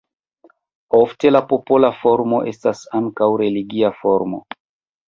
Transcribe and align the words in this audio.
Ofte 0.99 1.31
la 1.33 1.43
popola 1.53 1.93
formo 1.99 2.41
estas 2.53 2.83
ankaŭ 3.03 3.31
religia 3.45 3.95
forma. 4.03 4.47